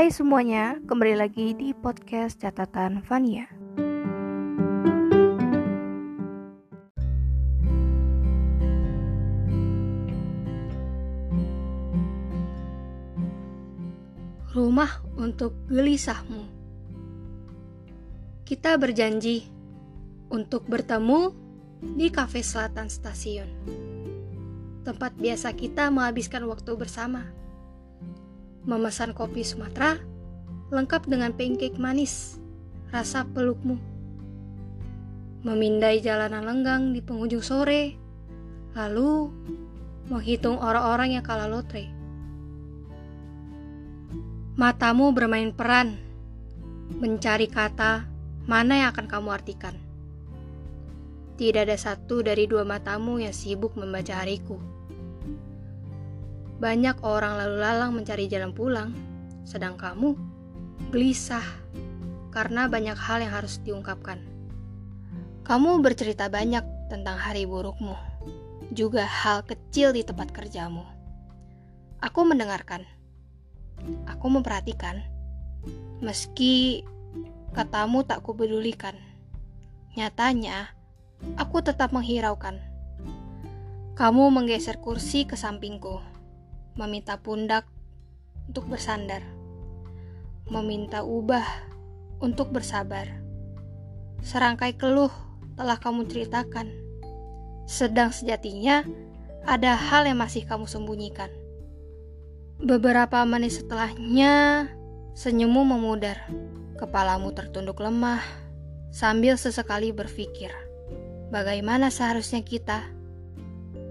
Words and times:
Hai 0.00 0.08
semuanya, 0.08 0.80
kembali 0.88 1.12
lagi 1.12 1.52
di 1.52 1.76
podcast 1.76 2.40
catatan 2.40 3.04
Vania. 3.04 3.44
Rumah 14.56 15.04
untuk 15.20 15.68
gelisahmu. 15.68 16.48
Kita 18.48 18.80
berjanji 18.80 19.52
untuk 20.32 20.64
bertemu 20.64 21.28
di 22.00 22.08
kafe 22.08 22.40
selatan 22.40 22.88
stasiun. 22.88 23.52
Tempat 24.80 25.12
biasa 25.20 25.52
kita 25.52 25.92
menghabiskan 25.92 26.48
waktu 26.48 26.72
bersama. 26.72 27.36
Memesan 28.68 29.16
kopi 29.16 29.44
Sumatera 29.44 29.96
lengkap 30.70 31.08
dengan 31.08 31.32
pancake 31.32 31.80
manis, 31.80 32.36
rasa 32.92 33.24
pelukmu. 33.24 33.80
Memindai 35.40 36.04
jalanan 36.04 36.44
lenggang 36.44 36.92
di 36.92 37.00
penghujung 37.00 37.40
sore, 37.40 37.96
lalu 38.76 39.32
menghitung 40.12 40.60
orang-orang 40.60 41.16
yang 41.16 41.24
kalah 41.24 41.48
lotre 41.48 42.00
Matamu 44.60 45.16
bermain 45.16 45.56
peran, 45.56 45.96
mencari 47.00 47.48
kata 47.48 48.04
mana 48.44 48.84
yang 48.84 48.88
akan 48.92 49.08
kamu 49.08 49.28
artikan. 49.32 49.72
Tidak 51.40 51.64
ada 51.64 51.80
satu 51.80 52.20
dari 52.20 52.44
dua 52.44 52.68
matamu 52.68 53.16
yang 53.24 53.32
sibuk 53.32 53.72
membaca 53.72 54.20
hariku. 54.20 54.60
Banyak 56.60 57.00
orang 57.00 57.40
lalu 57.40 57.56
lalang 57.58 57.96
mencari 57.96 58.28
jalan 58.28 58.52
pulang, 58.52 58.92
sedang 59.48 59.80
kamu 59.80 60.12
gelisah 60.92 61.44
karena 62.30 62.68
banyak 62.68 62.94
hal 62.94 63.24
yang 63.24 63.32
harus 63.32 63.58
diungkapkan. 63.64 64.20
Kamu 65.42 65.80
bercerita 65.80 66.28
banyak 66.28 66.92
tentang 66.92 67.16
hari 67.16 67.48
burukmu, 67.48 67.96
juga 68.76 69.08
hal 69.08 69.42
kecil 69.48 69.96
di 69.96 70.04
tempat 70.04 70.30
kerjamu. 70.30 70.84
Aku 72.04 72.28
mendengarkan 72.28 72.84
Aku 74.08 74.28
memperhatikan, 74.28 75.00
meski 76.04 76.84
katamu 77.56 78.04
tak 78.04 78.20
kupedulikan. 78.20 78.96
Nyatanya, 79.96 80.76
aku 81.40 81.64
tetap 81.64 81.90
menghiraukan. 81.90 82.60
Kamu 83.96 84.32
menggeser 84.32 84.80
kursi 84.80 85.28
ke 85.28 85.36
sampingku, 85.36 86.00
meminta 86.78 87.18
pundak 87.18 87.66
untuk 88.50 88.66
bersandar, 88.66 89.22
meminta 90.50 91.06
ubah 91.06 91.46
untuk 92.18 92.50
bersabar. 92.50 93.06
Serangkai 94.20 94.76
keluh 94.76 95.12
telah 95.56 95.80
kamu 95.80 96.06
ceritakan, 96.10 96.68
sedang 97.64 98.12
sejatinya 98.12 98.84
ada 99.46 99.72
hal 99.78 100.04
yang 100.04 100.20
masih 100.20 100.44
kamu 100.44 100.68
sembunyikan. 100.68 101.32
Beberapa 102.60 103.24
menit 103.24 103.56
setelahnya, 103.56 104.68
senyummu 105.16 105.64
memudar. 105.64 106.28
Kepalamu 106.76 107.32
tertunduk 107.36 107.80
lemah, 107.80 108.24
sambil 108.88 109.36
sesekali 109.36 109.92
berpikir, 109.92 110.48
bagaimana 111.28 111.92
seharusnya 111.92 112.40
kita? 112.40 112.88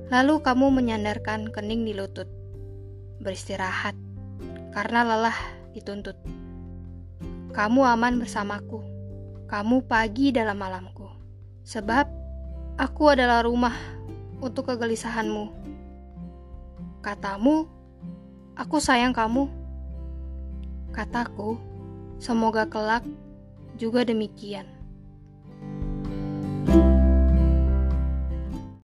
Lalu 0.10 0.42
kamu 0.42 0.74
menyandarkan 0.74 1.54
kening 1.54 1.86
di 1.86 1.94
lutut, 1.94 2.26
beristirahat, 3.20 3.94
karena 4.72 5.04
lelah 5.04 5.38
dituntut. 5.76 6.16
Kamu 7.52 7.84
aman 7.84 8.18
bersamaku, 8.20 8.84
kamu 9.52 9.86
pagi 9.86 10.32
dalam 10.32 10.58
malamku, 10.58 11.08
sebab 11.68 12.08
aku 12.80 13.04
adalah 13.12 13.44
rumah 13.44 13.76
untuk 14.40 14.72
kegelisahanmu. 14.72 15.52
Katamu, 17.00 17.80
Aku 18.60 18.76
sayang 18.76 19.16
kamu. 19.16 19.48
Kataku, 20.92 21.56
semoga 22.20 22.68
kelak 22.68 23.08
juga 23.80 24.04
demikian. 24.04 24.68